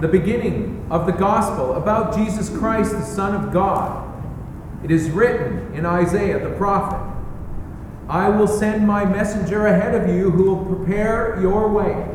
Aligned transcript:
the 0.00 0.08
beginning 0.08 0.86
of 0.90 1.06
the 1.06 1.12
gospel 1.12 1.74
about 1.74 2.14
Jesus 2.14 2.48
Christ, 2.48 2.92
the 2.92 3.04
Son 3.04 3.34
of 3.34 3.52
God. 3.52 4.06
It 4.82 4.90
is 4.90 5.10
written 5.10 5.74
in 5.74 5.84
Isaiah 5.84 6.38
the 6.38 6.56
prophet 6.56 7.06
I 8.08 8.28
will 8.28 8.48
send 8.48 8.88
my 8.88 9.04
messenger 9.04 9.66
ahead 9.66 9.94
of 9.94 10.08
you 10.08 10.30
who 10.32 10.42
will 10.42 10.64
prepare 10.64 11.38
your 11.40 11.68
way. 11.68 12.08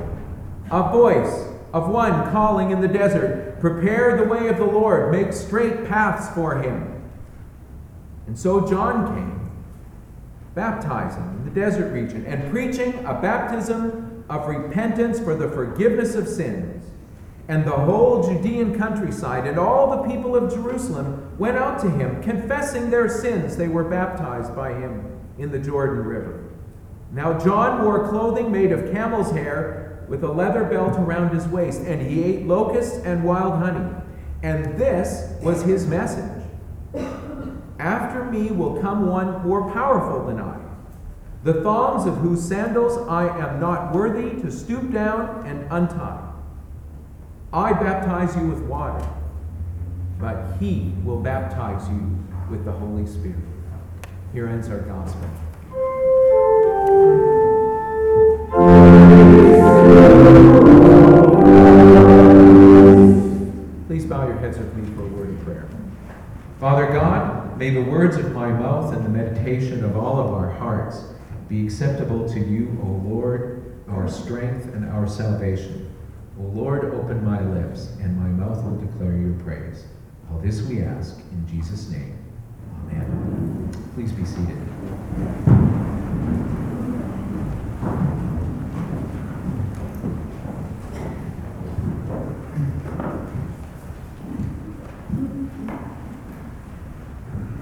A 0.70 0.92
voice 0.92 1.48
of 1.72 1.88
one 1.88 2.30
calling 2.32 2.72
in 2.72 2.82
the 2.82 2.88
desert, 2.88 3.62
Prepare 3.62 4.18
the 4.18 4.26
way 4.26 4.50
of 4.50 4.58
the 4.58 4.66
Lord, 4.66 5.10
make 5.10 5.32
straight 5.32 5.86
paths 5.88 6.34
for 6.36 6.62
him. 6.62 7.02
And 8.28 8.38
so 8.38 8.68
John 8.68 9.16
came, 9.16 9.52
baptizing 10.54 11.24
in 11.38 11.46
the 11.46 11.52
desert 11.52 11.94
region 11.94 12.26
and 12.26 12.52
preaching 12.52 12.94
a 13.06 13.14
baptism 13.14 14.26
of 14.30 14.48
repentance 14.48 15.20
for 15.20 15.34
the 15.34 15.48
forgiveness 15.50 16.16
of 16.16 16.28
sins. 16.28 16.84
And 17.48 17.64
the 17.64 17.72
whole 17.72 18.24
Judean 18.24 18.78
countryside 18.78 19.46
and 19.46 19.60
all 19.60 20.02
the 20.02 20.10
people 20.10 20.36
of 20.36 20.52
Jerusalem 20.52 21.38
went 21.38 21.58
out 21.58 21.80
to 21.82 21.90
him, 21.90 22.24
confessing 22.24 22.90
their 22.90 23.08
sins. 23.08 23.56
They 23.56 23.68
were 23.68 23.84
baptized 23.84 24.56
by 24.56 24.74
him 24.74 25.20
in 25.38 25.52
the 25.52 25.60
Jordan 25.60 26.04
River. 26.06 26.52
Now, 27.12 27.38
John 27.38 27.86
wore 27.86 28.10
clothing 28.10 28.52
made 28.52 28.72
of 28.72 28.92
camel's 28.92 29.32
hair 29.32 30.04
with 30.10 30.24
a 30.24 30.32
leather 30.32 30.64
belt 30.64 30.98
around 31.00 31.34
his 31.34 31.48
waist, 31.48 31.82
and 31.82 32.02
he 32.02 32.24
ate 32.24 32.48
locusts 32.48 32.98
and 33.06 33.24
wild 33.24 33.54
honey. 33.54 33.96
And 34.44 34.78
this 34.78 35.32
was 35.42 35.64
his 35.64 35.88
message 35.88 36.44
After 37.80 38.26
me 38.26 38.52
will 38.52 38.82
come 38.82 39.08
one 39.08 39.48
more 39.48 39.72
powerful 39.72 40.26
than 40.26 40.40
I, 40.40 40.58
the 41.44 41.62
thongs 41.62 42.08
of 42.08 42.18
whose 42.18 42.44
sandals 42.44 43.08
I 43.08 43.28
am 43.38 43.60
not 43.60 43.94
worthy 43.94 44.42
to 44.42 44.52
stoop 44.52 44.92
down 44.92 45.46
and 45.46 45.68
untie. 45.72 46.25
I 47.56 47.72
baptize 47.72 48.36
you 48.36 48.48
with 48.48 48.64
water, 48.64 49.08
but 50.20 50.58
he 50.60 50.92
will 51.06 51.22
baptize 51.22 51.88
you 51.88 52.22
with 52.50 52.66
the 52.66 52.72
Holy 52.74 53.08
Spirit. 53.08 53.40
Here 54.34 54.50
ends 54.50 54.68
our 54.68 54.80
gospel. 54.80 55.22
Please 63.88 64.06
bow 64.06 64.28
your 64.28 64.38
heads 64.40 64.58
with 64.58 64.76
me 64.76 64.94
for 64.94 65.04
a 65.04 65.08
word 65.08 65.30
of 65.30 65.42
prayer. 65.46 65.70
Father 66.60 66.88
God, 66.88 67.58
may 67.58 67.70
the 67.70 67.84
words 67.84 68.18
of 68.18 68.34
my 68.34 68.50
mouth 68.50 68.94
and 68.94 69.06
the 69.06 69.10
meditation 69.10 69.86
of 69.86 69.96
all 69.96 70.20
of 70.20 70.34
our 70.34 70.52
hearts 70.52 71.06
be 71.48 71.64
acceptable 71.68 72.28
to 72.28 72.40
you, 72.42 72.78
O 72.84 73.10
Lord, 73.10 73.82
our 73.88 74.10
strength 74.10 74.74
and 74.74 74.84
our 74.90 75.08
salvation. 75.08 75.85
O 76.38 76.44
Lord, 76.44 76.94
open 76.94 77.24
my 77.24 77.42
lips, 77.42 77.92
and 78.02 78.18
my 78.18 78.28
mouth 78.28 78.62
will 78.64 78.76
declare 78.76 79.16
your 79.16 79.34
praise. 79.36 79.86
All 80.30 80.40
this 80.40 80.62
we 80.64 80.82
ask 80.82 81.18
in 81.32 81.48
Jesus' 81.48 81.90
name. 81.90 82.18
Amen. 82.90 83.72
Please 83.94 84.12
be 84.12 84.26
seated. 84.26 84.58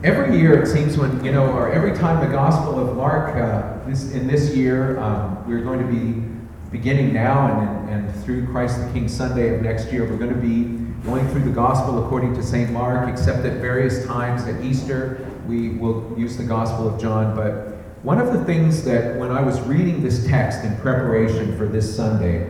Every 0.04 0.38
year, 0.38 0.62
it 0.62 0.68
seems 0.68 0.98
when, 0.98 1.24
you 1.24 1.32
know, 1.32 1.46
or 1.46 1.72
every 1.72 1.96
time 1.96 2.28
the 2.28 2.34
Gospel 2.34 2.80
of 2.80 2.98
Mark, 2.98 3.36
uh, 3.36 3.88
this, 3.88 4.12
in 4.14 4.28
this 4.28 4.56
year, 4.56 5.00
um, 5.00 5.48
we're 5.48 5.62
going 5.62 5.80
to 5.80 5.86
be 5.86 6.28
beginning 6.72 7.14
now 7.14 7.48
and, 7.48 7.73
and 7.94 8.24
through 8.24 8.48
Christ 8.48 8.80
the 8.80 8.92
King 8.92 9.08
Sunday 9.08 9.54
of 9.56 9.62
next 9.62 9.92
year, 9.92 10.04
we're 10.04 10.18
going 10.18 10.34
to 10.34 10.40
be 10.40 10.64
going 11.06 11.28
through 11.30 11.44
the 11.44 11.52
Gospel 11.52 12.04
according 12.04 12.34
to 12.34 12.42
St. 12.42 12.72
Mark, 12.72 13.08
except 13.08 13.46
at 13.46 13.60
various 13.60 14.04
times 14.08 14.46
at 14.46 14.64
Easter, 14.64 15.30
we 15.48 15.70
will 15.70 16.12
use 16.18 16.36
the 16.36 16.44
Gospel 16.44 16.92
of 16.92 17.00
John. 17.00 17.36
But 17.36 17.78
one 18.04 18.20
of 18.20 18.34
the 18.34 18.44
things 18.46 18.84
that, 18.86 19.18
when 19.18 19.32
I 19.32 19.42
was 19.44 19.62
reading 19.62 20.02
this 20.02 20.26
text 20.26 20.64
in 20.64 20.76
preparation 20.78 21.56
for 21.56 21.68
this 21.68 21.96
Sunday, 21.96 22.50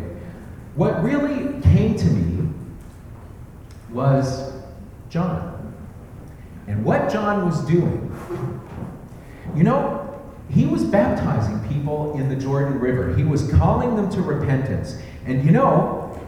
what 0.75 1.03
really 1.03 1.61
came 1.61 1.97
to 1.97 2.05
me 2.05 2.49
was 3.91 4.53
John. 5.09 5.75
And 6.67 6.85
what 6.85 7.11
John 7.11 7.45
was 7.45 7.65
doing. 7.65 8.09
You 9.55 9.63
know, 9.63 10.21
he 10.49 10.65
was 10.65 10.83
baptizing 10.83 11.59
people 11.67 12.17
in 12.17 12.29
the 12.29 12.35
Jordan 12.35 12.79
River. 12.79 13.13
He 13.15 13.23
was 13.23 13.51
calling 13.51 13.95
them 13.95 14.09
to 14.11 14.21
repentance. 14.21 14.97
And 15.25 15.43
you 15.43 15.51
know, 15.51 16.19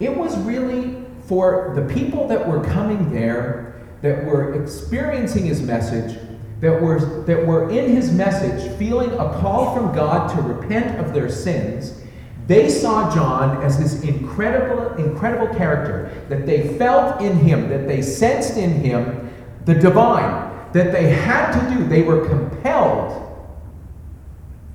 it 0.00 0.16
was 0.16 0.36
really 0.38 1.04
for 1.26 1.72
the 1.74 1.82
people 1.94 2.28
that 2.28 2.46
were 2.46 2.62
coming 2.64 3.12
there, 3.12 3.86
that 4.02 4.24
were 4.24 4.60
experiencing 4.62 5.46
his 5.46 5.62
message, 5.62 6.18
that 6.60 6.80
were, 6.80 7.24
that 7.24 7.46
were 7.46 7.70
in 7.70 7.90
his 7.90 8.12
message 8.12 8.76
feeling 8.78 9.10
a 9.12 9.38
call 9.40 9.74
from 9.74 9.94
God 9.94 10.34
to 10.34 10.42
repent 10.42 10.98
of 10.98 11.14
their 11.14 11.30
sins. 11.30 12.00
They 12.46 12.68
saw 12.68 13.14
John 13.14 13.62
as 13.62 13.78
this 13.78 14.02
incredible, 14.02 14.94
incredible 14.94 15.54
character 15.54 16.10
that 16.28 16.44
they 16.44 16.76
felt 16.76 17.22
in 17.22 17.38
him, 17.38 17.70
that 17.70 17.88
they 17.88 18.02
sensed 18.02 18.58
in 18.58 18.70
him 18.70 19.32
the 19.64 19.74
divine, 19.74 20.72
that 20.72 20.92
they 20.92 21.08
had 21.08 21.52
to 21.52 21.74
do. 21.74 21.88
They 21.88 22.02
were 22.02 22.26
compelled 22.26 23.20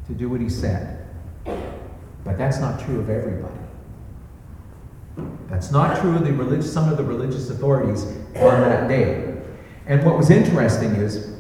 to 0.07 0.13
do 0.13 0.29
what 0.29 0.41
he 0.41 0.49
said. 0.49 0.98
But 2.29 2.37
that's 2.37 2.59
not 2.59 2.79
true 2.79 2.99
of 2.99 3.09
everybody. 3.09 3.57
That's 5.49 5.71
not 5.71 5.99
true 5.99 6.15
of 6.15 6.23
the 6.23 6.31
religious, 6.31 6.71
some 6.71 6.87
of 6.87 6.95
the 6.95 7.03
religious 7.03 7.49
authorities 7.49 8.05
on 8.35 8.61
that 8.61 8.87
day. 8.87 9.35
And 9.87 10.05
what 10.05 10.15
was 10.15 10.29
interesting 10.29 10.91
is, 10.91 11.35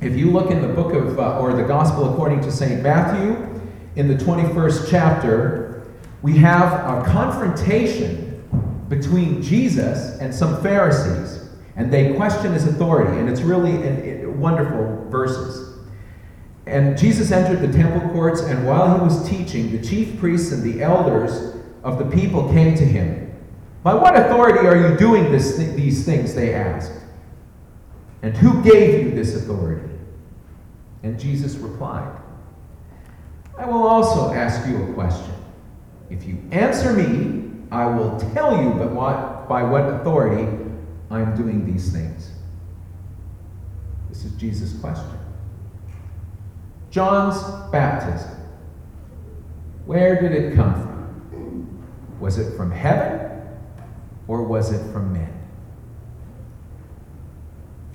if 0.00 0.14
you 0.16 0.30
look 0.30 0.52
in 0.52 0.62
the 0.62 0.68
book 0.68 0.94
of, 0.94 1.18
uh, 1.18 1.40
or 1.40 1.52
the 1.54 1.64
Gospel 1.64 2.12
according 2.12 2.42
to 2.42 2.52
St. 2.52 2.80
Matthew, 2.80 3.60
in 3.96 4.06
the 4.06 4.14
21st 4.14 4.88
chapter, 4.88 5.84
we 6.22 6.36
have 6.38 6.72
a 6.72 7.04
confrontation 7.10 8.40
between 8.88 9.42
Jesus 9.42 10.16
and 10.20 10.32
some 10.32 10.62
Pharisees, 10.62 11.48
and 11.74 11.92
they 11.92 12.14
question 12.14 12.52
his 12.52 12.68
authority, 12.68 13.18
and 13.18 13.28
it's 13.28 13.40
really 13.40 13.74
a, 13.82 14.26
a, 14.26 14.30
wonderful 14.30 15.08
verses. 15.10 15.63
And 16.66 16.96
Jesus 16.96 17.30
entered 17.30 17.60
the 17.60 17.76
temple 17.76 18.08
courts, 18.10 18.40
and 18.40 18.66
while 18.66 18.96
he 18.96 19.04
was 19.04 19.28
teaching, 19.28 19.70
the 19.70 19.86
chief 19.86 20.18
priests 20.18 20.52
and 20.52 20.62
the 20.62 20.82
elders 20.82 21.56
of 21.82 21.98
the 21.98 22.06
people 22.06 22.48
came 22.50 22.74
to 22.76 22.84
him. 22.84 23.20
By 23.82 23.92
what 23.92 24.16
authority 24.16 24.66
are 24.66 24.76
you 24.76 24.96
doing 24.96 25.30
this, 25.30 25.56
these 25.56 26.06
things? 26.06 26.34
They 26.34 26.54
asked. 26.54 26.92
And 28.22 28.34
who 28.34 28.62
gave 28.62 29.04
you 29.04 29.10
this 29.10 29.36
authority? 29.36 29.90
And 31.02 31.20
Jesus 31.20 31.56
replied, 31.56 32.16
I 33.58 33.66
will 33.66 33.86
also 33.86 34.32
ask 34.32 34.66
you 34.66 34.82
a 34.82 34.94
question. 34.94 35.34
If 36.08 36.24
you 36.24 36.42
answer 36.50 36.94
me, 36.94 37.52
I 37.70 37.84
will 37.84 38.18
tell 38.32 38.62
you 38.62 38.70
by 38.70 38.86
what, 38.86 39.48
by 39.48 39.62
what 39.62 39.82
authority 39.82 40.48
I 41.10 41.20
am 41.20 41.36
doing 41.36 41.66
these 41.66 41.92
things. 41.92 42.30
This 44.08 44.24
is 44.24 44.32
Jesus' 44.32 44.78
question. 44.80 45.18
John's 46.94 47.42
baptism. 47.72 48.30
Where 49.84 50.22
did 50.22 50.30
it 50.30 50.54
come 50.54 50.74
from? 50.74 52.20
Was 52.20 52.38
it 52.38 52.56
from 52.56 52.70
heaven 52.70 53.42
or 54.28 54.44
was 54.44 54.70
it 54.70 54.92
from 54.92 55.12
men? 55.12 55.32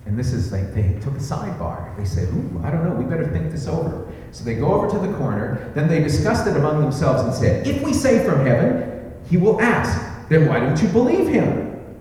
And 0.06 0.20
this 0.20 0.34
is 0.34 0.52
like 0.52 0.74
they 0.74 1.00
took 1.00 1.14
a 1.14 1.22
sidebar. 1.22 1.96
They 1.96 2.04
said, 2.04 2.28
Ooh, 2.34 2.62
I 2.62 2.72
don't 2.72 2.84
know, 2.84 2.94
we 2.94 3.06
better 3.06 3.26
think 3.32 3.52
this 3.52 3.68
over. 3.68 4.12
So 4.32 4.44
they 4.44 4.56
go 4.56 4.74
over 4.74 4.90
to 4.90 5.00
the 5.00 5.14
corner, 5.18 5.72
then 5.76 5.88
they 5.88 6.04
discussed 6.04 6.46
it 6.46 6.58
among 6.58 6.82
themselves 6.82 7.24
and 7.24 7.34
said, 7.34 7.66
If 7.66 7.82
we 7.82 7.94
say 7.94 8.26
from 8.26 8.46
heaven, 8.46 9.14
he 9.30 9.38
will 9.38 9.62
ask, 9.62 10.28
then 10.28 10.46
why 10.46 10.59
don't 10.59 10.82
you 10.82 10.90
believe 10.90 11.29
him? 11.29 11.97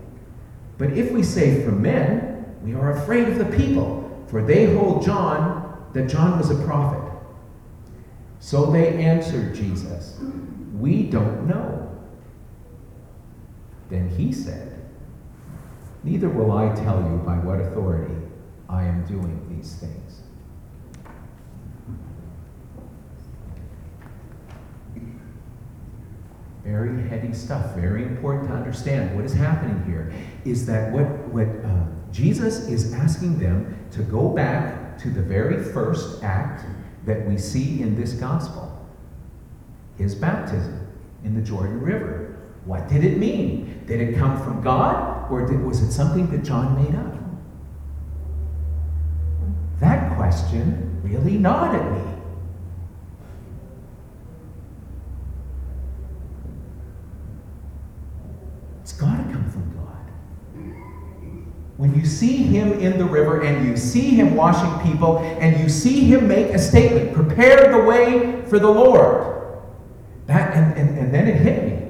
But 0.79 0.95
if 0.95 1.13
we 1.13 1.23
say 1.23 1.63
from 1.65 1.81
men, 1.81 2.57
we 2.65 2.75
are 2.75 2.91
afraid 2.91 3.29
of 3.29 3.39
the 3.39 3.57
people, 3.57 4.27
for 4.27 4.43
they 4.43 4.75
hold 4.75 5.05
John 5.05 5.58
that 5.99 6.09
John 6.09 6.39
was 6.39 6.51
a 6.51 6.65
prophet. 6.65 7.03
So 8.39 8.71
they 8.71 9.03
answered 9.03 9.53
Jesus, 9.53 10.17
We 10.73 11.03
don't 11.03 11.49
know. 11.49 11.91
Then 13.91 14.09
he 14.09 14.33
said, 14.33 14.79
Neither 16.05 16.29
will 16.29 16.53
I 16.53 16.73
tell 16.73 17.03
you 17.03 17.21
by 17.27 17.35
what 17.39 17.61
authority 17.61 18.15
I 18.69 18.85
am 18.85 19.05
doing 19.07 19.45
these 19.51 19.75
things. 19.75 20.23
Very 26.63 27.09
heady 27.09 27.33
stuff, 27.33 27.75
very 27.75 28.05
important 28.05 28.51
to 28.51 28.55
understand. 28.55 29.17
What 29.17 29.25
is 29.25 29.33
happening 29.33 29.83
here 29.85 30.13
is 30.45 30.65
that 30.67 30.93
what, 30.93 31.07
what 31.31 31.49
uh, 31.65 31.87
Jesus 32.13 32.69
is 32.69 32.93
asking 32.95 33.41
them 33.41 33.77
to 33.91 34.03
go 34.03 34.29
back 34.29 34.78
to 35.01 35.11
the 35.11 35.23
very 35.23 35.63
first 35.63 36.23
act 36.23 36.65
that 37.07 37.27
we 37.27 37.39
see 37.39 37.83
in 37.83 37.95
this 37.95 38.13
gospel 38.13 38.69
his 39.97 40.15
baptism. 40.15 40.87
in 41.25 41.35
the 41.35 41.41
Jordan 41.41 41.81
River. 41.81 42.37
What 42.65 42.89
did 42.89 43.03
it 43.05 43.19
mean? 43.19 43.83
Did 43.87 44.01
it 44.01 44.17
come 44.17 44.41
from 44.43 44.63
God 44.63 45.31
or 45.31 45.47
did, 45.47 45.65
was 45.65 45.83
it 45.83 45.91
something 45.91 46.31
that 46.31 46.45
John 46.45 46.77
made 46.77 46.95
up? 46.95 47.15
That 49.81 50.17
question 50.17 51.01
really 51.03 51.39
gnawed 51.39 51.75
at 51.75 51.93
me. 51.93 52.15
It's 58.83 58.93
got 58.93 59.17
to 59.17 59.23
come 59.25 59.51
from 59.51 59.73
God. 59.77 59.85
When 61.77 61.87
you 61.99 62.07
see 62.07 62.37
him 62.37 62.73
in 62.75 62.97
the 62.97 63.05
river 63.05 63.43
and 63.43 63.67
you 63.67 63.77
see 63.77 64.11
him 64.11 64.37
washing 64.37 64.89
people 64.89 65.19
and 65.19 65.59
you 65.61 65.69
see 65.69 66.01
him 66.01 66.29
make 66.29 66.55
a 66.55 66.59
statement, 66.59 67.13
prepare 67.13 67.73
the 67.73 67.83
way 67.83 68.43
for 68.43 68.59
the 68.59 68.71
Lord. 68.71 69.59
That, 70.27 70.55
and, 70.55 70.79
and, 70.79 70.99
and 70.99 71.13
then 71.13 71.27
it 71.27 71.37
hit 71.37 71.65
me. 71.65 71.89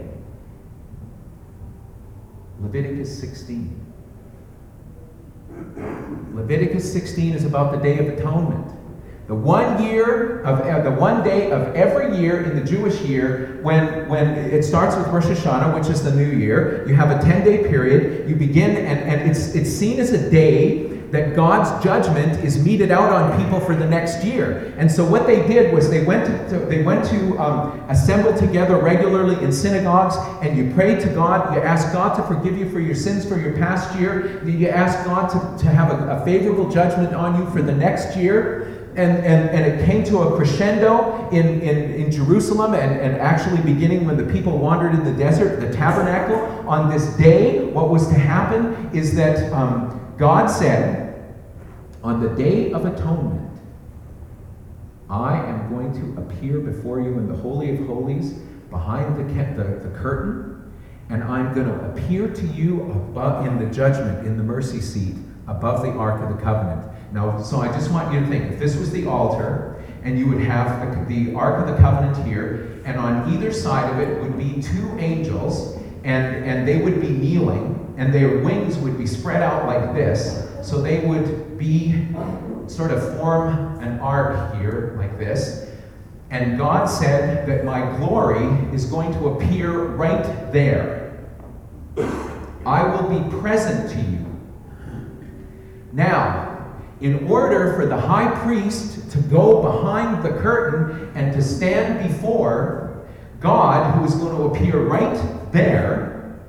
Leviticus 2.60 3.19
16. 3.20 3.87
Leviticus 6.32 6.90
16 6.93 7.34
is 7.34 7.44
about 7.44 7.72
the 7.72 7.78
Day 7.78 7.99
of 7.99 8.08
Atonement. 8.08 8.72
The 9.29 9.35
one 9.35 9.83
year 9.83 10.41
of 10.41 10.63
uh, 10.63 10.81
the 10.81 10.91
one 10.91 11.23
day 11.23 11.51
of 11.51 11.77
every 11.77 12.17
year 12.17 12.45
in 12.45 12.57
the 12.59 12.65
Jewish 12.65 12.99
year, 13.03 13.59
when 13.61 14.09
when 14.09 14.27
it 14.27 14.63
starts 14.63 14.97
with 14.97 15.07
Rosh 15.09 15.27
Hashanah, 15.27 15.79
which 15.79 15.89
is 15.89 16.03
the 16.03 16.15
new 16.15 16.31
year, 16.31 16.83
you 16.89 16.95
have 16.95 17.11
a 17.11 17.23
10-day 17.23 17.69
period. 17.69 18.27
You 18.27 18.37
begin 18.37 18.71
and, 18.71 19.01
and 19.01 19.31
it's 19.31 19.55
it's 19.55 19.69
seen 19.69 20.01
as 20.01 20.13
a 20.13 20.31
day 20.31 20.89
that 21.11 21.35
God's 21.35 21.83
judgment 21.83 22.43
is 22.45 22.63
meted 22.63 22.91
out 22.91 23.11
on 23.11 23.43
people 23.43 23.61
for 23.61 23.75
the 23.75 23.87
next 23.87 24.25
year. 24.25 24.75
And 24.77 24.91
so 24.91 25.05
what 25.05 25.27
they 25.27 25.47
did 25.47 25.73
was 25.73 25.89
they 25.89 26.05
went 26.05 26.51
to, 26.51 26.59
they 26.59 26.83
went 26.83 27.05
to 27.07 27.39
um, 27.39 27.81
assemble 27.89 28.37
together 28.37 28.79
regularly 28.79 29.43
in 29.43 29.51
synagogues, 29.51 30.17
and 30.43 30.57
you 30.57 30.73
prayed 30.75 31.01
to 31.01 31.09
God. 31.09 31.55
You 31.55 31.63
asked 31.63 31.93
God 31.95 32.15
to 32.17 32.23
forgive 32.23 32.59
you 32.59 32.71
for 32.71 32.81
your 32.81 32.95
sins 32.95 33.27
for 33.27 33.39
your 33.39 33.57
past 33.57 33.99
year. 33.99 34.43
You 34.45 34.69
asked 34.69 35.07
God 35.07 35.29
to, 35.29 35.65
to 35.65 35.71
have 35.71 35.91
a, 35.91 36.21
a 36.21 36.25
favorable 36.25 36.71
judgment 36.71 37.15
on 37.15 37.41
you 37.41 37.51
for 37.51 37.63
the 37.63 37.75
next 37.75 38.17
year. 38.17 38.78
And, 38.96 39.19
and, 39.19 39.50
and 39.50 39.64
it 39.64 39.85
came 39.85 40.02
to 40.05 40.19
a 40.19 40.37
crescendo 40.37 41.29
in, 41.31 41.61
in, 41.61 41.94
in 41.94 42.11
Jerusalem, 42.11 42.75
and, 42.75 43.00
and 43.00 43.17
actually 43.17 43.61
beginning 43.62 44.06
when 44.06 44.17
the 44.17 44.32
people 44.32 44.58
wandered 44.58 44.93
in 44.94 45.05
the 45.05 45.12
desert, 45.12 45.61
the 45.61 45.73
tabernacle. 45.73 46.37
On 46.69 46.90
this 46.90 47.17
day, 47.17 47.64
what 47.64 47.90
was 47.90 48.08
to 48.08 48.14
happen 48.14 48.90
is 48.93 49.14
that 49.14 49.52
um, 49.52 50.14
God 50.17 50.49
said, 50.49 51.37
On 52.02 52.20
the 52.20 52.31
day 52.31 52.73
of 52.73 52.87
atonement, 52.87 53.49
I 55.08 55.37
am 55.37 55.70
going 55.70 55.93
to 55.94 56.20
appear 56.20 56.58
before 56.58 57.00
you 57.00 57.19
in 57.19 57.29
the 57.29 57.37
Holy 57.37 57.70
of 57.70 57.87
Holies 57.87 58.32
behind 58.69 59.17
the, 59.17 59.23
the, 59.25 59.88
the 59.88 59.99
curtain, 59.99 60.70
and 61.08 61.25
I'm 61.25 61.55
going 61.55 61.67
to 61.67 61.91
appear 61.91 62.29
to 62.29 62.46
you 62.49 62.82
above 62.91 63.46
in 63.46 63.58
the 63.58 63.73
judgment, 63.75 64.26
in 64.26 64.37
the 64.37 64.43
mercy 64.43 64.81
seat, 64.81 65.14
above 65.46 65.82
the 65.82 65.93
Ark 65.93 66.20
of 66.23 66.37
the 66.37 66.43
Covenant. 66.43 66.88
Now, 67.12 67.43
so 67.43 67.60
I 67.60 67.69
just 67.69 67.90
want 67.90 68.12
you 68.12 68.20
to 68.20 68.26
think 68.26 68.52
if 68.52 68.58
this 68.58 68.76
was 68.76 68.90
the 68.90 69.06
altar, 69.06 69.82
and 70.02 70.19
you 70.19 70.28
would 70.28 70.43
have 70.43 71.08
the, 71.08 71.14
the 71.14 71.34
Ark 71.34 71.66
of 71.66 71.75
the 71.75 71.81
Covenant 71.81 72.26
here, 72.26 72.81
and 72.84 72.99
on 72.99 73.32
either 73.32 73.52
side 73.52 73.90
of 73.93 74.00
it 74.00 74.22
would 74.22 74.38
be 74.38 74.62
two 74.62 74.96
angels, 74.99 75.76
and, 76.05 76.44
and 76.44 76.66
they 76.66 76.78
would 76.78 77.00
be 77.00 77.08
kneeling, 77.08 77.94
and 77.99 78.12
their 78.14 78.38
wings 78.38 78.76
would 78.78 78.96
be 78.96 79.06
spread 79.06 79.43
out 79.43 79.66
like 79.66 79.94
this. 79.94 80.46
So 80.62 80.81
they 80.81 81.00
would 81.00 81.58
be 81.58 82.06
sort 82.66 82.90
of 82.90 83.16
form 83.16 83.81
an 83.81 83.99
arc 84.00 84.55
here, 84.56 84.94
like 84.99 85.19
this. 85.19 85.70
And 86.31 86.58
God 86.58 86.87
said 86.87 87.49
that 87.49 87.64
my 87.64 87.96
glory 87.96 88.46
is 88.75 88.84
going 88.84 89.12
to 89.14 89.28
appear 89.28 89.70
right 89.70 90.52
there. 90.52 91.26
I 92.66 92.84
will 92.84 93.08
be 93.08 93.37
present 93.38 93.90
to 93.90 93.96
you. 93.96 94.26
Now, 95.93 96.48
in 97.00 97.29
order 97.29 97.75
for 97.75 97.87
the 97.87 97.99
high 97.99 98.35
priest 98.43 99.11
to 99.12 99.19
go 99.19 99.62
behind 99.62 100.25
the 100.25 100.31
curtain 100.41 101.12
and 101.15 101.33
to 101.33 101.43
stand 101.43 102.09
before 102.09 103.06
God, 103.41 103.95
who 103.95 104.05
is 104.05 104.15
going 104.15 104.37
to 104.37 104.43
appear 104.45 104.81
right 104.83 105.53
there, 105.53 106.41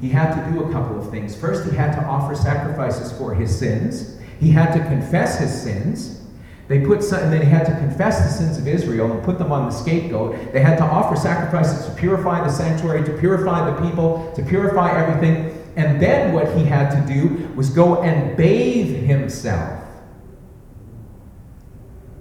he 0.00 0.08
had 0.08 0.34
to 0.34 0.52
do 0.52 0.62
a 0.62 0.72
couple 0.72 1.00
of 1.00 1.10
things. 1.10 1.34
First, 1.34 1.68
he 1.68 1.74
had 1.74 1.92
to 1.92 2.04
offer 2.04 2.34
sacrifices 2.34 3.16
for 3.18 3.34
his 3.34 3.56
sins. 3.56 4.18
He 4.38 4.50
had 4.50 4.72
to 4.74 4.80
confess 4.80 5.38
his 5.38 5.62
sins. 5.62 6.22
They 6.68 6.84
put 6.84 7.02
some, 7.02 7.20
and 7.20 7.32
then 7.32 7.42
he 7.42 7.48
had 7.48 7.64
to 7.66 7.72
confess 7.72 8.18
the 8.18 8.28
sins 8.28 8.58
of 8.58 8.68
Israel 8.68 9.10
and 9.10 9.22
put 9.24 9.38
them 9.38 9.52
on 9.52 9.66
the 9.66 9.70
scapegoat. 9.70 10.52
They 10.52 10.60
had 10.60 10.76
to 10.78 10.84
offer 10.84 11.16
sacrifices 11.16 11.86
to 11.86 11.92
purify 11.92 12.44
the 12.44 12.50
sanctuary, 12.50 13.04
to 13.04 13.12
purify 13.18 13.70
the 13.70 13.88
people, 13.88 14.32
to 14.34 14.42
purify 14.42 14.90
everything. 14.90 15.55
And 15.76 16.00
then 16.00 16.32
what 16.32 16.56
he 16.56 16.64
had 16.64 16.90
to 16.90 17.14
do 17.14 17.52
was 17.54 17.70
go 17.70 18.02
and 18.02 18.36
bathe 18.36 19.04
himself. 19.04 19.84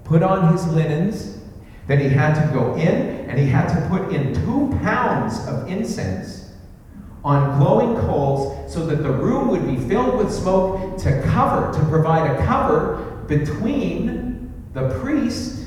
Put 0.03 0.21
on 0.21 0.51
his 0.51 0.67
linens. 0.67 1.39
Then 1.87 1.99
he 1.99 2.09
had 2.09 2.33
to 2.35 2.53
go 2.53 2.75
in 2.75 3.29
and 3.29 3.39
he 3.39 3.47
had 3.47 3.67
to 3.69 3.87
put 3.89 4.13
in 4.13 4.33
two 4.33 4.77
pounds 4.81 5.39
of 5.47 5.67
incense 5.69 6.51
on 7.23 7.57
glowing 7.57 7.95
coals 8.05 8.71
so 8.71 8.85
that 8.85 8.97
the 8.97 9.11
room 9.11 9.47
would 9.47 9.65
be 9.65 9.77
filled 9.87 10.17
with 10.17 10.31
smoke 10.31 10.97
to 10.99 11.21
cover, 11.23 11.73
to 11.73 11.85
provide 11.85 12.29
a 12.29 12.45
cover 12.45 13.23
between 13.27 14.53
the 14.73 14.89
priest, 14.99 15.65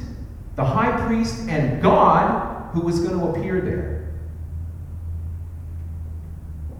the 0.55 0.65
high 0.65 1.07
priest, 1.07 1.49
and 1.49 1.83
God 1.83 2.73
who 2.73 2.83
was 2.83 3.01
going 3.01 3.19
to 3.19 3.27
appear 3.27 3.61
there. 3.61 3.98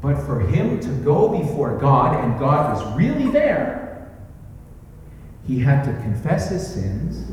But 0.01 0.17
for 0.25 0.41
him 0.41 0.79
to 0.81 0.89
go 1.05 1.29
before 1.29 1.77
God, 1.77 2.25
and 2.25 2.39
God 2.39 2.75
was 2.75 2.97
really 2.97 3.31
there, 3.31 4.09
he 5.47 5.59
had 5.59 5.83
to 5.85 5.93
confess 6.03 6.51
his 6.51 6.67
sins, 6.67 7.33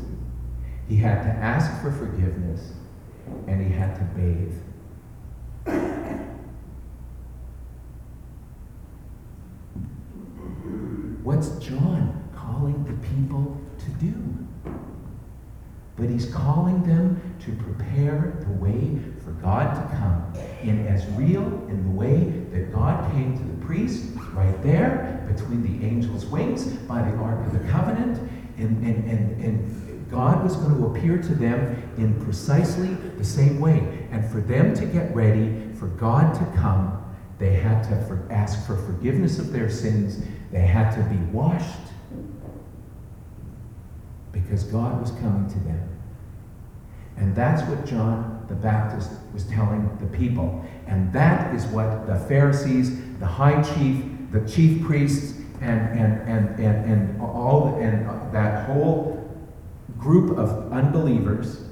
he 0.88 0.96
had 0.96 1.22
to 1.22 1.28
ask 1.28 1.80
for 1.82 1.92
forgiveness, 1.92 2.72
and 3.46 3.64
he 3.64 3.72
had 3.72 3.94
to 3.96 4.04
bathe. 4.16 4.54
What's 11.22 11.58
John 11.58 12.30
calling 12.34 12.84
the 12.84 12.94
people 13.08 13.60
to 13.78 13.90
do? 14.04 14.14
But 15.96 16.08
he's 16.08 16.32
calling 16.32 16.82
them 16.84 17.20
to 17.40 17.52
prepare 17.52 18.44
the 18.46 18.52
way 18.52 18.98
for 19.24 19.32
God 19.32 19.74
to 19.74 19.96
come 19.96 20.32
in 20.62 20.86
as 20.86 21.06
real 21.12 21.42
in 21.68 21.82
the 21.82 21.90
way 21.90 22.45
that 22.56 22.72
God 22.72 23.12
came 23.12 23.36
to 23.36 23.44
the 23.44 23.66
priest 23.66 24.06
right 24.32 24.62
there 24.62 25.24
between 25.32 25.62
the 25.62 25.86
angel's 25.86 26.24
wings 26.26 26.64
by 26.64 27.02
the 27.02 27.16
Ark 27.18 27.46
of 27.46 27.52
the 27.52 27.68
Covenant. 27.70 28.18
And, 28.56 28.82
and, 28.84 29.04
and, 29.10 29.44
and 29.44 30.10
God 30.10 30.42
was 30.42 30.56
going 30.56 30.74
to 30.76 30.86
appear 30.86 31.18
to 31.18 31.34
them 31.34 31.92
in 31.98 32.18
precisely 32.24 32.88
the 33.18 33.24
same 33.24 33.60
way. 33.60 34.06
And 34.10 34.24
for 34.30 34.40
them 34.40 34.74
to 34.74 34.86
get 34.86 35.14
ready 35.14 35.70
for 35.78 35.88
God 35.88 36.34
to 36.34 36.58
come, 36.58 37.02
they 37.38 37.52
had 37.52 37.82
to 37.84 38.04
for, 38.06 38.26
ask 38.30 38.66
for 38.66 38.76
forgiveness 38.76 39.38
of 39.38 39.52
their 39.52 39.68
sins 39.68 40.24
they 40.50 40.60
had 40.60 40.90
to 40.92 41.02
be 41.10 41.20
washed 41.32 41.80
because 44.32 44.64
God 44.64 45.00
was 45.00 45.10
coming 45.12 45.48
to 45.48 45.58
them. 45.60 45.88
And 47.16 47.34
that's 47.34 47.62
what 47.68 47.84
John 47.84 48.44
the 48.48 48.54
Baptist 48.54 49.10
was 49.34 49.44
telling 49.44 49.96
the 49.98 50.06
people. 50.16 50.64
And 50.86 51.12
that 51.12 51.54
is 51.54 51.66
what 51.66 52.06
the 52.06 52.18
Pharisees, 52.20 53.18
the 53.18 53.26
high 53.26 53.62
chief, 53.62 54.04
the 54.30 54.46
chief 54.48 54.84
priests, 54.84 55.40
and, 55.60 55.98
and, 55.98 56.28
and, 56.28 56.60
and, 56.60 56.84
and 56.84 57.20
all 57.20 57.78
and 57.80 58.06
that 58.32 58.66
whole 58.66 59.22
group 59.98 60.36
of 60.36 60.70
unbelievers 60.72 61.66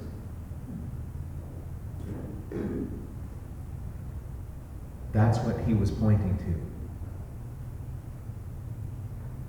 that's 5.15 5.39
what 5.39 5.59
he 5.61 5.73
was 5.73 5.91
pointing 5.93 6.37
to. 6.39 6.61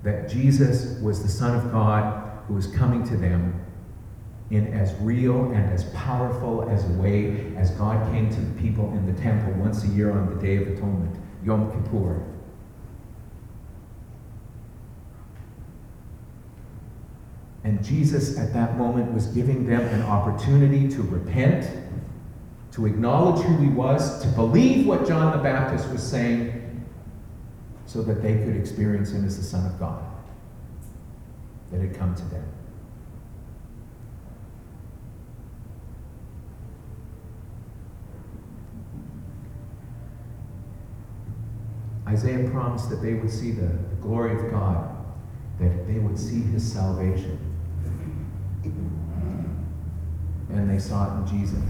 That 0.08 0.28
Jesus 0.28 1.00
was 1.00 1.22
the 1.22 1.28
Son 1.28 1.56
of 1.56 1.72
God 1.72 2.38
who 2.46 2.54
was 2.54 2.68
coming 2.68 3.06
to 3.08 3.16
them 3.16 3.65
in 4.50 4.72
as 4.72 4.94
real 5.00 5.50
and 5.50 5.72
as 5.72 5.84
powerful 5.90 6.68
as 6.70 6.84
a 6.84 6.92
way 6.94 7.52
as 7.56 7.70
God 7.72 8.12
came 8.12 8.30
to 8.30 8.40
the 8.40 8.60
people 8.60 8.92
in 8.92 9.12
the 9.12 9.20
temple 9.20 9.52
once 9.54 9.82
a 9.84 9.88
year 9.88 10.12
on 10.12 10.34
the 10.34 10.40
Day 10.40 10.56
of 10.56 10.68
Atonement, 10.68 11.16
Yom 11.44 11.70
Kippur. 11.72 12.22
And 17.64 17.84
Jesus 17.84 18.38
at 18.38 18.52
that 18.52 18.78
moment 18.78 19.12
was 19.12 19.26
giving 19.26 19.66
them 19.66 19.80
an 19.80 20.02
opportunity 20.02 20.86
to 20.88 21.02
repent, 21.02 21.68
to 22.70 22.86
acknowledge 22.86 23.44
who 23.44 23.56
he 23.56 23.68
was, 23.68 24.22
to 24.22 24.28
believe 24.28 24.86
what 24.86 25.08
John 25.08 25.36
the 25.36 25.42
Baptist 25.42 25.90
was 25.90 26.00
saying, 26.00 26.84
so 27.86 28.02
that 28.02 28.22
they 28.22 28.34
could 28.34 28.56
experience 28.56 29.10
him 29.10 29.24
as 29.24 29.36
the 29.36 29.42
Son 29.42 29.66
of 29.66 29.80
God 29.80 30.04
that 31.72 31.80
had 31.80 31.96
come 31.96 32.14
to 32.14 32.24
them. 32.26 32.44
Isaiah 42.08 42.48
promised 42.50 42.88
that 42.90 43.02
they 43.02 43.14
would 43.14 43.30
see 43.30 43.50
the, 43.50 43.66
the 43.66 43.96
glory 44.00 44.32
of 44.32 44.52
God, 44.52 44.96
that 45.58 45.86
they 45.88 45.98
would 45.98 46.18
see 46.18 46.40
his 46.40 46.72
salvation. 46.72 47.38
And 50.50 50.70
they 50.70 50.78
saw 50.78 51.12
it 51.12 51.20
in 51.20 51.40
Jesus. 51.40 51.64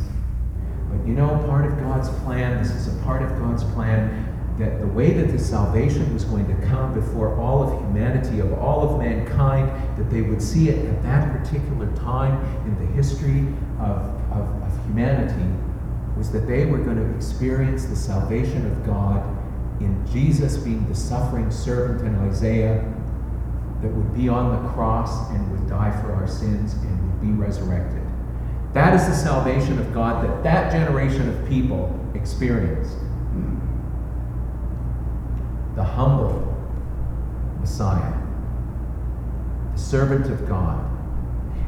But 0.90 1.06
you 1.06 1.14
know, 1.14 1.28
part 1.48 1.64
of 1.64 1.78
God's 1.78 2.08
plan, 2.20 2.62
this 2.62 2.70
is 2.70 2.94
a 2.94 3.02
part 3.02 3.22
of 3.22 3.30
God's 3.38 3.64
plan, 3.64 4.22
that 4.58 4.80
the 4.80 4.86
way 4.86 5.12
that 5.12 5.32
the 5.32 5.38
salvation 5.38 6.12
was 6.14 6.24
going 6.24 6.46
to 6.48 6.66
come 6.66 6.94
before 6.94 7.38
all 7.38 7.62
of 7.62 7.80
humanity, 7.80 8.40
of 8.40 8.52
all 8.54 8.88
of 8.88 8.98
mankind, 8.98 9.68
that 9.98 10.10
they 10.10 10.22
would 10.22 10.40
see 10.40 10.68
it 10.68 10.86
at 10.86 11.02
that 11.02 11.32
particular 11.32 11.90
time 11.96 12.42
in 12.66 12.74
the 12.78 12.92
history 12.92 13.46
of, 13.80 13.98
of, 14.32 14.62
of 14.62 14.86
humanity, 14.86 15.50
was 16.16 16.30
that 16.32 16.46
they 16.46 16.64
were 16.64 16.78
going 16.78 16.96
to 16.96 17.14
experience 17.16 17.86
the 17.86 17.96
salvation 17.96 18.64
of 18.66 18.86
God 18.86 19.35
in 19.80 20.06
Jesus 20.10 20.56
being 20.56 20.88
the 20.88 20.94
suffering 20.94 21.50
servant 21.50 22.06
in 22.06 22.14
Isaiah 22.28 22.92
that 23.82 23.88
would 23.88 24.14
be 24.14 24.28
on 24.28 24.62
the 24.62 24.68
cross 24.70 25.30
and 25.30 25.50
would 25.50 25.68
die 25.68 25.90
for 26.00 26.12
our 26.12 26.26
sins 26.26 26.74
and 26.74 27.12
would 27.12 27.20
be 27.20 27.32
resurrected. 27.32 28.02
That 28.72 28.94
is 28.94 29.06
the 29.06 29.14
salvation 29.14 29.78
of 29.78 29.92
God 29.92 30.24
that 30.24 30.42
that 30.42 30.72
generation 30.72 31.28
of 31.28 31.48
people 31.48 31.98
experienced. 32.14 32.96
The 35.74 35.84
humble 35.84 36.54
Messiah, 37.60 38.14
the 39.74 39.78
servant 39.78 40.30
of 40.30 40.48
God. 40.48 40.95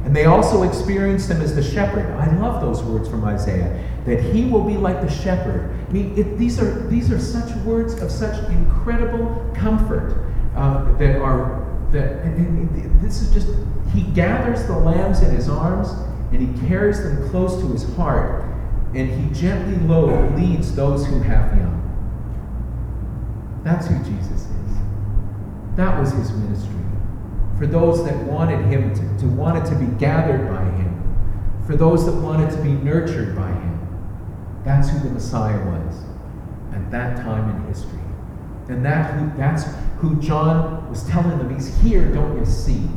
And 0.05 0.15
they 0.15 0.25
also 0.25 0.63
experienced 0.63 1.29
him 1.29 1.41
as 1.41 1.55
the 1.55 1.63
shepherd. 1.63 2.09
I 2.17 2.33
love 2.37 2.61
those 2.61 2.81
words 2.81 3.09
from 3.09 3.25
Isaiah 3.25 3.83
that 4.05 4.21
he 4.21 4.45
will 4.45 4.63
be 4.63 4.77
like 4.77 5.01
the 5.01 5.09
shepherd. 5.09 5.75
I 5.87 5.91
mean, 5.91 6.17
it, 6.17 6.37
these, 6.37 6.59
are, 6.59 6.87
these 6.87 7.11
are 7.11 7.19
such 7.19 7.53
words 7.57 8.01
of 8.01 8.09
such 8.09 8.37
incredible 8.49 9.51
comfort 9.53 10.25
uh, 10.55 10.91
that 10.97 11.21
are, 11.21 11.67
that, 11.91 12.23
and, 12.23 12.69
and 12.75 13.01
this 13.01 13.21
is 13.21 13.31
just, 13.33 13.47
he 13.93 14.03
gathers 14.03 14.65
the 14.67 14.77
lambs 14.77 15.21
in 15.21 15.35
his 15.35 15.49
arms 15.49 15.89
and 16.31 16.41
he 16.41 16.67
carries 16.67 17.03
them 17.03 17.29
close 17.29 17.59
to 17.59 17.67
his 17.67 17.83
heart 17.95 18.45
and 18.95 19.09
he 19.09 19.39
gently 19.39 19.77
low 19.87 20.27
leads 20.35 20.73
those 20.75 21.05
who 21.05 21.21
have 21.21 21.55
young. 21.57 21.75
That's 23.63 23.87
who 23.87 23.97
Jesus 23.99 24.31
is. 24.31 24.77
That 25.75 25.99
was 25.99 26.11
his 26.11 26.31
ministry. 26.31 26.75
For 27.59 27.67
those 27.67 28.05
that 28.05 28.15
wanted 28.23 28.65
him 28.65 28.95
to, 28.95 29.19
to 29.19 29.27
wanted 29.27 29.65
to 29.65 29.75
be 29.75 29.85
gathered 29.99 30.47
by 30.47 30.63
him, 30.63 30.95
for 31.67 31.75
those 31.75 32.05
that 32.05 32.13
wanted 32.13 32.49
to 32.51 32.57
be 32.63 32.71
nurtured 32.71 33.35
by 33.35 33.51
him. 33.51 34.61
That's 34.63 34.89
who 34.89 34.99
the 34.99 35.09
Messiah 35.09 35.59
was 35.65 35.95
at 36.73 36.89
that 36.89 37.17
time 37.17 37.53
in 37.53 37.67
history. 37.67 37.99
And 38.69 38.85
that 38.85 39.13
who, 39.13 39.37
that's 39.37 39.65
who 39.97 40.21
John 40.21 40.89
was 40.89 41.03
telling 41.09 41.37
them, 41.37 41.53
he's 41.53 41.77
here, 41.81 42.11
don't 42.13 42.39
you 42.39 42.45
see? 42.45 42.87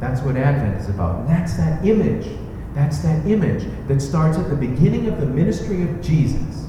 That's 0.00 0.20
what 0.20 0.36
Advent 0.36 0.80
is 0.80 0.88
about. 0.88 1.20
And 1.20 1.28
that's 1.28 1.54
that 1.56 1.84
image. 1.84 2.28
That's 2.74 2.98
that 2.98 3.26
image 3.26 3.66
that 3.88 4.00
starts 4.00 4.38
at 4.38 4.48
the 4.48 4.56
beginning 4.56 5.08
of 5.08 5.18
the 5.20 5.26
ministry 5.26 5.82
of 5.82 6.00
Jesus. 6.00 6.65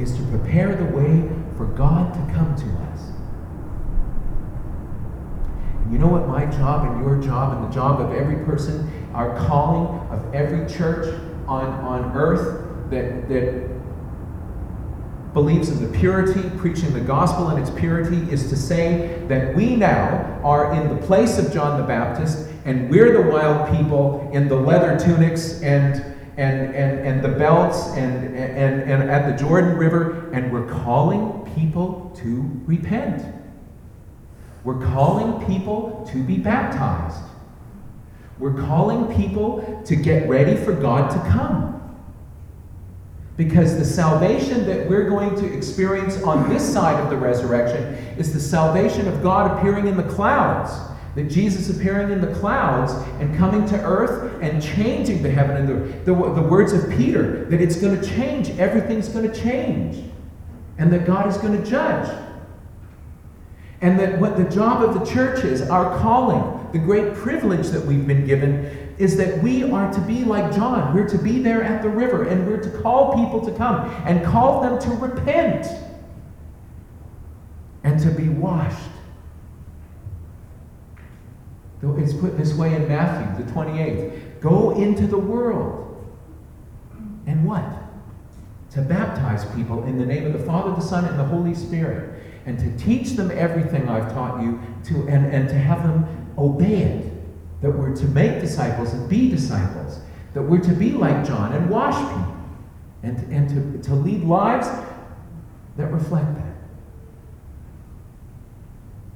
Is 0.00 0.16
to 0.16 0.22
prepare 0.28 0.74
the 0.74 0.86
way 0.96 1.28
for 1.58 1.66
God 1.66 2.14
to 2.14 2.32
come 2.32 2.56
to 2.56 2.64
us. 2.90 3.00
And 5.82 5.92
you 5.92 5.98
know 5.98 6.06
what 6.06 6.26
my 6.26 6.46
job 6.46 6.90
and 6.90 7.04
your 7.04 7.20
job 7.20 7.58
and 7.58 7.70
the 7.70 7.74
job 7.74 8.00
of 8.00 8.10
every 8.12 8.42
person, 8.46 8.90
our 9.12 9.36
calling 9.46 10.08
of 10.08 10.34
every 10.34 10.66
church 10.74 11.14
on, 11.46 11.66
on 11.66 12.16
earth 12.16 12.64
that, 12.88 13.28
that 13.28 13.68
believes 15.34 15.68
in 15.68 15.82
the 15.82 15.98
purity, 15.98 16.48
preaching 16.56 16.94
the 16.94 17.00
gospel 17.00 17.48
and 17.48 17.58
its 17.60 17.70
purity, 17.78 18.22
is 18.32 18.48
to 18.48 18.56
say 18.56 19.22
that 19.28 19.54
we 19.54 19.76
now 19.76 20.40
are 20.42 20.72
in 20.72 20.88
the 20.88 21.06
place 21.06 21.38
of 21.38 21.52
John 21.52 21.78
the 21.78 21.86
Baptist, 21.86 22.48
and 22.64 22.88
we're 22.88 23.22
the 23.22 23.30
wild 23.30 23.76
people 23.76 24.30
in 24.32 24.48
the 24.48 24.56
leather 24.56 24.98
tunics 24.98 25.60
and 25.60 26.09
and, 26.40 26.74
and, 26.74 27.06
and 27.06 27.22
the 27.22 27.28
belts 27.28 27.88
and, 27.96 28.34
and, 28.34 28.90
and 28.90 29.10
at 29.10 29.30
the 29.30 29.44
Jordan 29.44 29.76
River, 29.76 30.30
and 30.32 30.50
we're 30.50 30.66
calling 30.66 31.44
people 31.54 32.10
to 32.16 32.50
repent. 32.64 33.22
We're 34.64 34.82
calling 34.86 35.46
people 35.46 36.08
to 36.10 36.22
be 36.24 36.38
baptized. 36.38 37.22
We're 38.38 38.58
calling 38.58 39.14
people 39.14 39.82
to 39.84 39.94
get 39.94 40.30
ready 40.30 40.56
for 40.56 40.72
God 40.72 41.10
to 41.10 41.18
come. 41.30 41.76
Because 43.36 43.76
the 43.76 43.84
salvation 43.84 44.66
that 44.66 44.88
we're 44.88 45.10
going 45.10 45.34
to 45.36 45.54
experience 45.54 46.22
on 46.22 46.48
this 46.48 46.66
side 46.72 47.02
of 47.04 47.10
the 47.10 47.18
resurrection 47.18 47.82
is 48.18 48.32
the 48.32 48.40
salvation 48.40 49.06
of 49.08 49.22
God 49.22 49.58
appearing 49.58 49.86
in 49.86 49.96
the 49.96 50.04
clouds. 50.04 50.72
That 51.16 51.24
Jesus 51.24 51.76
appearing 51.76 52.12
in 52.12 52.20
the 52.20 52.32
clouds 52.34 52.92
and 53.20 53.36
coming 53.36 53.66
to 53.68 53.84
earth 53.84 54.40
and 54.42 54.62
changing 54.62 55.22
the 55.22 55.30
heaven 55.30 55.56
and 55.56 55.68
the, 55.68 56.12
the, 56.12 56.14
the 56.14 56.42
words 56.42 56.72
of 56.72 56.88
Peter, 56.90 57.44
that 57.46 57.60
it's 57.60 57.76
going 57.76 58.00
to 58.00 58.06
change, 58.06 58.50
everything's 58.50 59.08
going 59.08 59.30
to 59.30 59.40
change, 59.42 60.04
and 60.78 60.92
that 60.92 61.06
God 61.06 61.28
is 61.28 61.36
going 61.38 61.60
to 61.60 61.68
judge. 61.68 62.08
And 63.80 63.98
that 63.98 64.20
what 64.20 64.36
the 64.36 64.44
job 64.44 64.82
of 64.82 64.94
the 64.94 65.04
church 65.10 65.44
is, 65.44 65.62
our 65.62 65.98
calling, 65.98 66.68
the 66.72 66.78
great 66.78 67.14
privilege 67.14 67.68
that 67.68 67.84
we've 67.84 68.06
been 68.06 68.26
given, 68.26 68.94
is 68.98 69.16
that 69.16 69.42
we 69.42 69.64
are 69.64 69.90
to 69.92 70.00
be 70.02 70.24
like 70.24 70.54
John. 70.54 70.94
We're 70.94 71.08
to 71.08 71.18
be 71.18 71.40
there 71.40 71.64
at 71.64 71.82
the 71.82 71.88
river, 71.88 72.28
and 72.28 72.46
we're 72.46 72.62
to 72.62 72.70
call 72.82 73.14
people 73.14 73.44
to 73.46 73.52
come 73.56 73.90
and 74.04 74.24
call 74.24 74.60
them 74.60 74.78
to 74.80 74.90
repent 74.90 75.66
and 77.82 77.98
to 78.00 78.10
be 78.10 78.28
washed 78.28 78.90
it's 81.82 82.12
put 82.12 82.36
this 82.36 82.54
way 82.54 82.74
in 82.74 82.88
Matthew, 82.88 83.44
the 83.44 83.50
28th. 83.50 84.40
Go 84.40 84.72
into 84.72 85.06
the 85.06 85.18
world. 85.18 85.86
And 87.26 87.46
what? 87.46 87.64
To 88.72 88.82
baptize 88.82 89.44
people 89.54 89.84
in 89.84 89.98
the 89.98 90.06
name 90.06 90.26
of 90.26 90.32
the 90.32 90.44
Father, 90.44 90.74
the 90.74 90.80
Son, 90.80 91.04
and 91.06 91.18
the 91.18 91.24
Holy 91.24 91.54
Spirit. 91.54 92.22
And 92.46 92.58
to 92.58 92.84
teach 92.84 93.10
them 93.10 93.30
everything 93.30 93.88
I've 93.88 94.12
taught 94.12 94.42
you, 94.42 94.60
to, 94.84 95.08
and, 95.08 95.26
and 95.26 95.48
to 95.48 95.54
have 95.54 95.82
them 95.82 96.32
obey 96.36 96.82
it. 96.82 97.06
That 97.62 97.70
we're 97.70 97.94
to 97.96 98.06
make 98.06 98.40
disciples 98.40 98.92
and 98.92 99.08
be 99.08 99.30
disciples. 99.30 100.00
That 100.34 100.42
we're 100.42 100.60
to 100.60 100.72
be 100.72 100.92
like 100.92 101.26
John 101.26 101.52
and 101.52 101.68
wash 101.68 101.94
people. 101.94 102.36
And, 103.02 103.16
and 103.32 103.82
to, 103.82 103.88
to 103.88 103.94
lead 103.94 104.24
lives 104.24 104.68
that 105.76 105.86
reflect 105.86 106.34
that. 106.34 106.54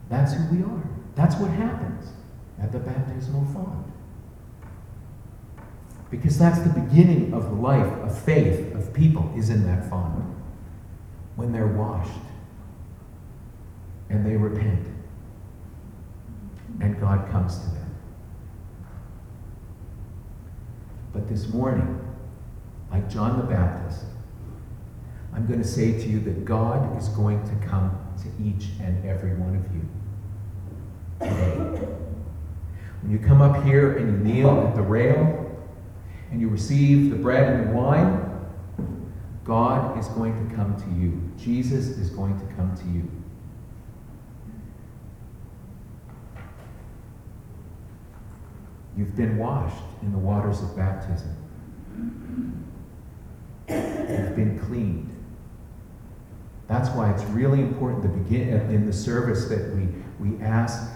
That's 0.09 0.33
who 0.33 0.56
we 0.56 0.62
are. 0.62 0.83
That's 1.14 1.37
what 1.37 1.50
happens 1.50 2.14
at 2.64 2.73
the 2.73 2.78
baptismal 2.78 3.44
font. 3.52 3.87
Because 6.11 6.38
that's 6.38 6.61
the 6.61 6.71
beginning 6.80 7.35
of 7.35 7.44
the 7.44 7.56
life 7.56 7.92
of 8.02 8.18
faith 8.18 8.75
of 8.75 8.92
people 8.94 9.33
is 9.37 9.50
in 9.50 9.66
that 9.66 9.90
font. 9.90 10.25
When 11.37 11.52
they're 11.52 11.66
washed 11.66 12.11
and 14.09 14.25
they 14.25 14.37
repent 14.37 14.87
and 16.80 16.99
God 16.99 17.30
comes 17.30 17.59
to 17.59 17.66
them. 17.66 17.94
But 21.12 21.28
this 21.28 21.52
morning, 21.52 22.00
like 22.90 23.11
John 23.11 23.38
the 23.38 23.44
Baptist, 23.44 24.04
I'm 25.35 25.47
going 25.47 25.61
to 25.61 25.68
say 25.68 25.92
to 25.92 26.09
you 26.09 26.21
that 26.21 26.44
God 26.44 26.97
is 26.97 27.09
going 27.09 27.44
to 27.44 27.66
come 27.66 27.99
to 28.23 28.28
each 28.42 28.71
and 28.80 29.04
every 29.04 29.35
one 29.35 29.56
of 29.56 29.75
you 29.75 29.88
today. 31.21 32.03
You 33.08 33.18
come 33.18 33.42
up 33.42 33.62
here 33.64 33.99
and 33.99 34.11
you 34.11 34.32
kneel 34.34 34.66
at 34.66 34.75
the 34.75 34.82
rail 34.82 35.40
and 36.30 36.40
you 36.40 36.49
receive 36.49 37.11
the 37.11 37.16
bread 37.16 37.52
and 37.52 37.68
the 37.68 37.73
wine, 37.73 38.30
God 39.44 39.99
is 39.99 40.08
going 40.08 40.49
to 40.49 40.54
come 40.54 40.75
to 40.76 41.00
you. 41.00 41.20
Jesus 41.38 41.99
is 41.99 42.11
going 42.11 42.38
to 42.40 42.54
come 42.54 42.75
to 42.76 42.84
you. 42.87 43.11
You've 48.96 49.14
been 49.16 49.37
washed 49.38 49.82
in 50.02 50.12
the 50.12 50.18
waters 50.18 50.62
of 50.62 50.75
baptism. 50.76 51.37
You've 53.68 54.37
been 54.37 54.58
cleaned. 54.66 55.11
That's 56.68 56.88
why 56.90 57.12
it's 57.12 57.25
really 57.25 57.61
important 57.61 58.02
to 58.02 58.08
begin 58.08 58.58
uh, 58.58 58.64
in 58.70 58.87
the 58.87 58.92
service 58.92 59.46
that 59.46 59.75
we, 59.75 59.88
we 60.18 60.42
ask 60.42 60.90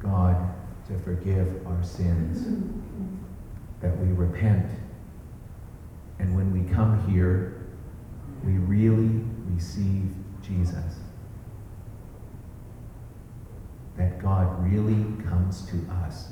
God 0.00 0.55
to 0.88 0.98
forgive 1.00 1.66
our 1.66 1.82
sins, 1.82 2.46
that 3.80 3.96
we 3.98 4.12
repent. 4.12 4.70
And 6.18 6.34
when 6.34 6.52
we 6.52 6.72
come 6.72 7.10
here, 7.10 7.66
we 8.44 8.52
really 8.52 9.24
receive 9.52 10.14
Jesus. 10.42 11.00
That 13.96 14.22
God 14.22 14.62
really 14.64 15.04
comes 15.24 15.66
to 15.66 15.86
us. 16.04 16.28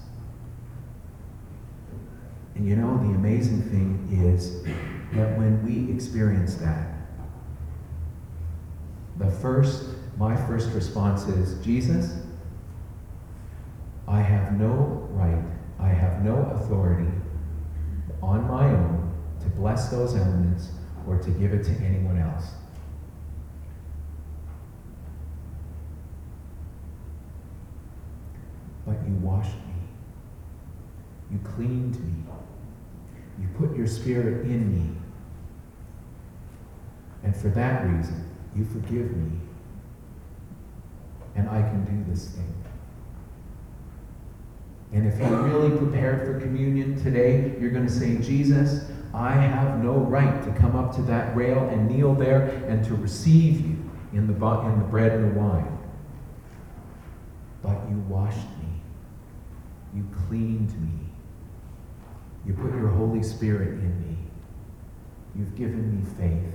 And 2.55 2.69
you 2.69 2.77
know, 2.77 2.99
the 2.99 3.15
amazing 3.15 3.63
thing 3.63 4.09
is 4.25 4.63
that 5.15 5.37
when 5.37 5.65
we 5.65 5.93
experience 5.93 6.55
that, 6.57 6.91
the 9.17 9.31
first, 9.31 9.85
my 10.17 10.37
first 10.47 10.71
response 10.71 11.25
is, 11.25 11.65
Jesus, 11.65 12.24
I 14.07 14.21
have 14.21 14.59
no 14.59 15.09
right, 15.13 15.43
I 15.81 15.89
have 15.89 16.23
no 16.23 16.37
authority 16.55 17.11
on 18.23 18.47
my 18.49 18.67
own 18.67 19.13
to 19.41 19.47
bless 19.51 19.89
those 19.89 20.15
elements 20.15 20.71
or 21.07 21.19
to 21.19 21.31
give 21.31 21.53
it 21.53 21.65
to 21.65 21.73
anyone 21.85 22.19
else. 22.19 22.45
But 28.87 28.97
you 29.07 29.15
washed 29.15 29.53
me. 29.53 29.75
You 31.33 31.39
cleaned 31.39 31.99
me. 32.05 32.25
You 33.41 33.49
put 33.59 33.77
your 33.77 33.87
spirit 33.87 34.47
in 34.47 34.73
me. 34.73 34.97
And 37.23 37.35
for 37.35 37.49
that 37.49 37.87
reason, 37.87 38.31
you 38.55 38.65
forgive 38.67 39.17
me. 39.17 39.39
And 41.35 41.49
I 41.49 41.63
can 41.63 41.85
do 41.85 42.11
this 42.13 42.29
thing. 42.29 42.55
And 44.95 45.09
if 45.09 45.19
you're 45.19 45.43
really 45.43 45.77
prepared 45.77 46.25
for 46.25 46.41
communion 46.41 47.03
today, 47.03 47.57
you're 47.61 47.73
going 47.73 47.87
to 47.87 47.93
say, 47.93 48.17
Jesus, 48.19 48.89
I 49.13 49.33
have 49.33 49.83
no 49.83 49.95
right 49.95 50.41
to 50.45 50.53
come 50.53 50.77
up 50.77 50.95
to 50.95 51.03
that 51.03 51.35
rail 51.35 51.69
and 51.69 51.91
kneel 51.91 52.15
there 52.15 52.65
and 52.69 52.85
to 52.85 52.95
receive 52.95 53.61
you 53.61 53.91
in 54.13 54.29
the, 54.29 54.35
in 54.35 54.79
the 54.79 54.85
bread 54.85 55.11
and 55.11 55.35
the 55.35 55.41
wine. 55.41 55.79
But 57.61 57.81
you 57.91 57.97
washed 58.09 58.37
me. 58.39 58.69
You 59.97 60.09
cleaned 60.29 60.81
me. 60.81 61.09
You 62.47 62.55
put 62.55 62.73
your 62.77 62.89
Holy 62.89 63.25
Spirit 63.25 63.71
in 63.71 64.01
me. 64.01 64.17
You've 65.35 65.57
given 65.57 65.99
me 65.99 66.07
faith. 66.19 66.55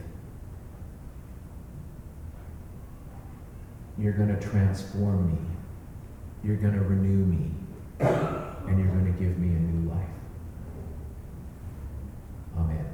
You're 3.98 4.14
going 4.14 4.34
to 4.34 4.40
transform 4.40 5.30
me. 5.30 5.40
You're 6.42 6.56
going 6.56 6.76
to 6.76 6.82
renew 6.82 7.26
me 7.26 7.52
and 8.00 8.80
you're 8.80 8.88
going 8.88 9.06
to 9.06 9.20
give 9.20 9.38
me 9.38 9.48
a 9.50 9.60
new 9.60 9.90
life. 9.90 10.08
Amen. 12.58 12.89